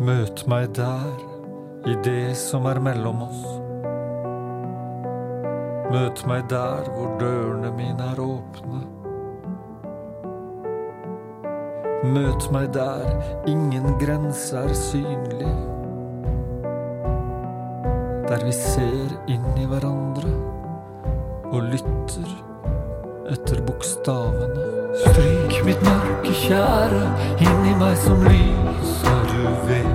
Møt 0.00 0.46
meg 0.48 0.70
der, 0.72 1.10
i 1.84 1.92
det 2.04 2.32
som 2.40 2.64
er 2.64 2.78
mellom 2.80 3.18
oss. 3.26 3.42
Møt 5.92 6.22
meg 6.30 6.46
der 6.48 6.88
hvor 6.94 7.10
dørene 7.20 7.68
mine 7.76 8.06
er 8.14 8.22
åpne. 8.24 8.80
Møt 12.14 12.48
meg 12.48 12.70
der 12.72 13.12
ingen 13.52 13.92
grense 14.00 14.56
er 14.56 14.72
synlig. 14.72 15.52
Der 18.32 18.48
vi 18.48 18.56
ser 18.56 19.12
inn 19.28 19.48
i 19.60 19.68
hverandre 19.68 20.32
og 21.52 21.60
lytter 21.74 22.32
etter 23.36 23.60
bokstavene. 23.68 24.70
Stryk 25.04 25.60
mitt 25.68 25.84
mørke 25.86 26.34
kjære 26.46 27.04
inni 27.44 27.76
meg 27.78 27.98
som 28.00 28.24
lys, 28.26 28.96
og 29.06 29.28
du 29.30 29.42
vet 29.68 29.89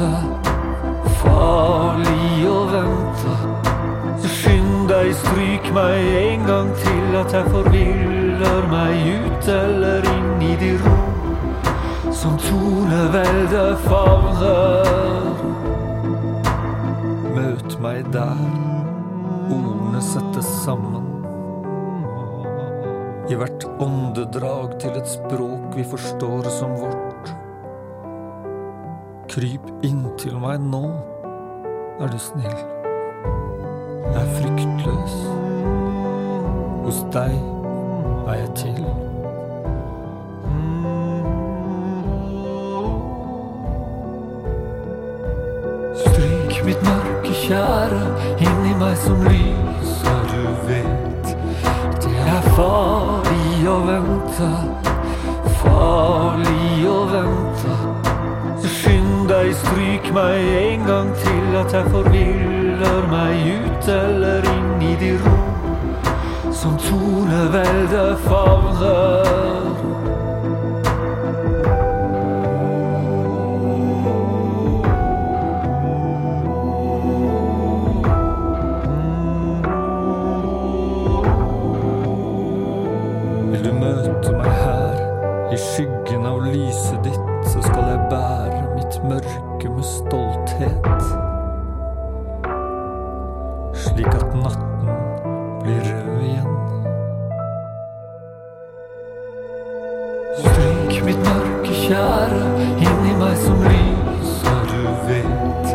vente. 0.00 0.40
Farlig 1.20 2.48
å 2.48 2.60
vente. 2.70 3.34
Så 4.20 4.30
skynd 4.32 4.88
deg, 4.88 5.12
stryk 5.16 5.70
meg 5.76 6.08
en 6.20 6.46
gang 6.48 6.72
til 6.80 7.18
at 7.20 7.34
jeg 7.36 7.52
forviller 7.52 8.68
meg 8.70 9.10
ut 9.24 9.50
eller 9.54 10.08
inn 10.14 10.44
i 10.44 10.56
de 10.60 10.74
ro 10.80 10.96
som 12.20 12.36
toneveldet 12.40 13.78
favner. 13.86 15.38
Møt 17.36 17.78
meg 17.80 18.10
der 18.12 18.42
ordene 19.50 20.02
settes 20.04 20.50
sammen. 20.64 21.06
I 23.30 23.38
hvert 23.38 23.62
åndedrag 23.78 24.74
til 24.82 24.96
et 24.98 25.08
språk 25.08 25.78
vi 25.78 25.86
forstår 25.86 26.50
som 26.50 26.74
vårt. 26.80 27.09
Kryp 29.30 29.62
inntil 29.86 30.40
meg 30.42 30.58
nå, 30.58 30.80
er 32.02 32.08
du 32.10 32.16
snill. 32.18 32.56
Jeg 34.10 34.16
er 34.18 34.32
fryktløs. 34.34 35.12
Hos 36.82 36.98
deg 37.14 37.36
er 38.26 38.40
jeg 38.40 38.50
til. 38.58 38.80
Stryk 46.00 46.58
mitt 46.66 46.82
mørke 46.90 47.38
kjære 47.44 48.02
inni 48.48 48.74
meg 48.82 48.98
som 49.06 49.22
lys, 49.30 49.94
og 50.10 50.26
du 50.34 50.42
vet 50.66 51.34
det 52.02 52.18
er 52.34 52.52
farlig 52.58 53.62
å 53.70 53.78
vente. 53.86 54.52
Farlig 55.62 56.88
å 56.90 57.02
vente. 57.14 58.09
Stryk 59.60 60.12
meg 60.16 60.40
en 60.64 60.86
gang 60.86 61.10
til 61.20 61.56
at 61.60 61.74
jeg 61.74 61.84
forviller 61.92 63.08
meg 63.12 63.50
ut 63.60 63.88
eller 63.92 64.46
inn 64.54 64.84
i 64.88 64.94
de 65.02 65.12
ro 65.20 65.36
som 66.60 66.78
toneveldet 66.80 68.18
favner. 68.24 69.19
Slik 94.00 94.14
at 94.14 94.34
natten 94.34 94.88
blir 95.62 95.80
rød 95.84 96.20
igjen. 96.24 96.52
Stryk 100.38 101.04
mitt 101.04 101.18
mørke 101.26 101.74
kjære 101.82 102.38
inni 102.80 103.12
meg 103.20 103.34
som 103.42 103.60
lys, 103.66 104.30
og 104.52 104.70
du 104.70 104.86
vet 105.08 105.74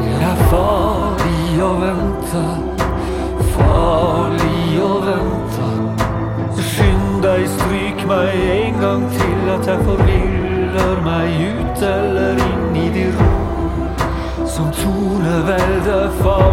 det 0.00 0.16
er 0.30 0.42
farlig 0.50 1.62
å 1.62 1.70
vente. 1.84 2.42
Farlig 3.52 4.82
å 4.82 4.90
vente. 5.06 5.68
Skynd 6.58 7.22
deg, 7.22 7.46
stryk 7.54 8.02
meg 8.10 8.34
en 8.56 8.80
gang 8.82 9.04
til 9.14 9.52
at 9.54 9.70
jeg 9.70 9.86
forviller 9.92 11.04
meg 11.06 11.38
ut 11.60 11.86
eller 11.92 12.42
inn 12.48 12.82
i 12.82 12.88
de 12.98 13.06
ro 13.14 13.30
som 14.56 14.74
toneveldet 14.74 16.18
favner. 16.18 16.43